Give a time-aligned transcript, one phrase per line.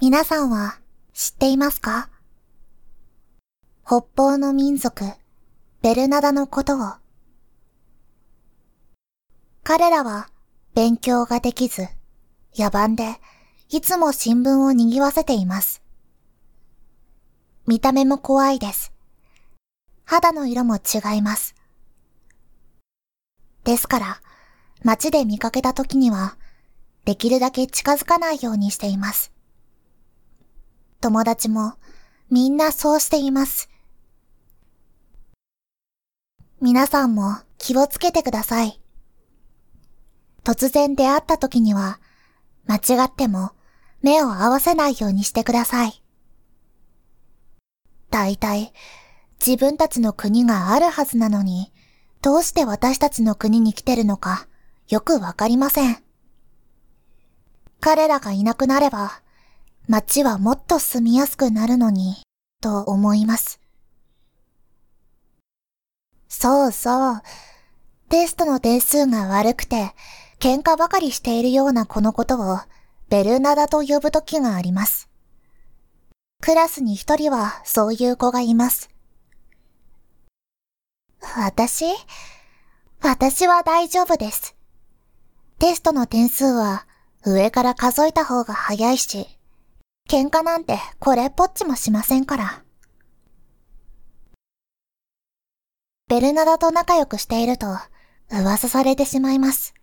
[0.00, 0.78] 皆さんは
[1.12, 2.08] 知っていますか？
[3.84, 5.04] 北方の民族、
[5.82, 6.92] ベルナダのことを。
[9.64, 10.28] 彼らは
[10.72, 11.88] 勉強ができず、
[12.56, 13.16] 野蛮で、
[13.70, 15.82] いつも新聞を賑わせています。
[17.66, 18.92] 見た目も怖いです。
[20.04, 21.56] 肌の色も違います。
[23.64, 24.20] ですから、
[24.84, 26.36] 街で見かけた時には、
[27.04, 29.32] できるだけ近づかないようにしています。
[31.00, 31.74] 友達も
[32.28, 33.70] みんなそうしています。
[36.60, 38.80] 皆さんも気をつけてください。
[40.42, 42.00] 突然出会った時には、
[42.66, 43.52] 間違っても
[44.02, 46.02] 目を合わせないようにしてください。
[48.10, 48.72] 大体、
[49.38, 51.72] 自分たちの国があるはずなのに、
[52.22, 54.48] どうして私たちの国に来てるのか、
[54.88, 56.02] よくわかりません。
[57.78, 59.22] 彼らがいなくなれば、
[59.88, 62.16] 街はもっと住みやすくなるのに、
[62.60, 63.58] と思います。
[66.28, 67.22] そうそう。
[68.10, 69.94] テストの点数が悪くて、
[70.40, 72.58] 喧嘩ばかりしているようなこのことを、
[73.08, 75.08] ベルナダと呼ぶときがあります。
[76.42, 78.90] クラスに一人はそういう子がいます。
[81.34, 81.86] 私？
[83.00, 84.54] 私は大丈夫です。
[85.58, 86.86] テストの点数は
[87.24, 89.37] 上から数えた方が早いし、
[90.08, 92.64] 喧嘩なんてこれっぽっちもしませんから。
[96.08, 97.66] ベルナダと仲良くしていると
[98.30, 99.74] 噂されてしまいます。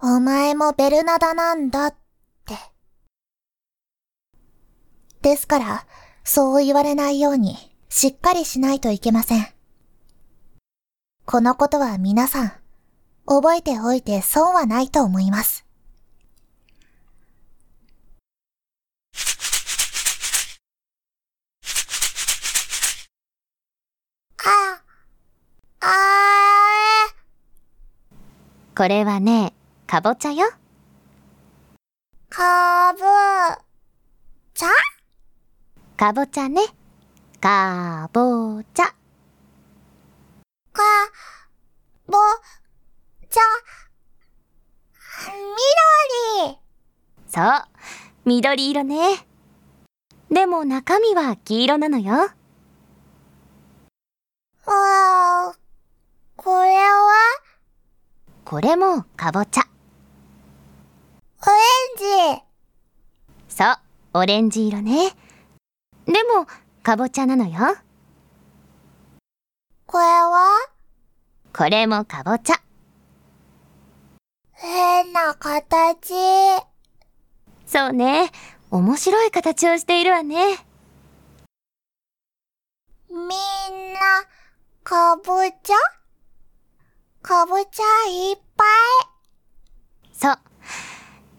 [0.00, 1.94] お前もベルナダなんだっ
[2.46, 2.56] て。
[5.20, 5.86] ですから、
[6.24, 7.56] そう言われないように
[7.90, 9.46] しっかりしないといけません。
[11.26, 12.52] このことは皆さん、
[13.26, 15.66] 覚えておいて損はないと思います。
[28.76, 29.52] これはね、
[29.86, 30.50] かぼちゃよ。
[32.28, 32.98] かぼ
[34.52, 34.68] ちゃ
[35.96, 36.60] かぼちゃね。
[37.40, 38.86] かぼちゃ。
[40.72, 40.82] か、
[42.08, 42.18] ぼ、
[43.30, 43.40] ちゃ、
[46.42, 46.58] 緑
[47.28, 47.44] そう、
[48.24, 49.24] 緑色ね。
[50.32, 52.14] でも中身は黄色なのよ。
[54.66, 55.54] ああ、
[56.34, 57.43] これは？
[58.44, 59.62] これもかぼちゃ。
[61.42, 62.42] オレンジ。
[63.48, 63.76] そう、
[64.12, 65.10] オレンジ色ね。
[66.04, 66.46] でも、
[66.82, 67.76] かぼちゃなのよ。
[69.86, 70.46] これは？
[71.54, 72.60] これもかぼちゃ。
[74.52, 76.12] 変な形。
[77.66, 78.30] そうね。
[78.70, 80.36] 面白い形をしているわね。
[83.08, 83.20] みん
[83.94, 84.00] な、
[84.82, 85.22] かぼ
[85.62, 85.76] ちゃ？
[87.26, 88.66] かぼちゃいっぱい。
[90.12, 90.38] そう。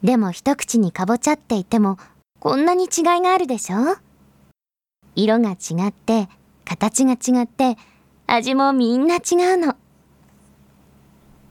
[0.01, 1.99] でも一口にかぼちゃって言っても、
[2.39, 3.95] こんなに違いがあるでしょ？
[5.15, 6.27] 色が違って、
[6.65, 7.77] 形が違って、
[8.25, 9.21] 味もみんな違う
[9.57, 9.75] の。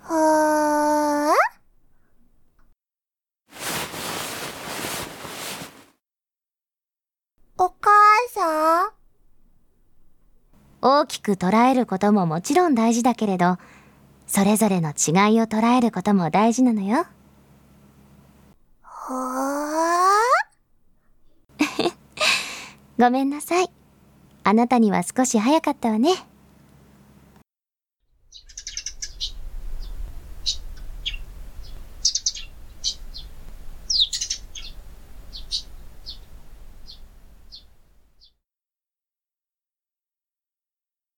[0.01, 1.35] はあ？
[7.57, 7.93] お母
[8.31, 8.91] さん？
[10.83, 13.59] 大きく捉えることももちろん大事だけれど、
[14.35, 17.07] それぞれの違いを捉えることも大事なのよ。
[18.83, 20.19] は
[21.61, 21.63] あ？
[22.99, 23.71] ごめんなさい。
[24.43, 26.15] あなたには少し早かったわね。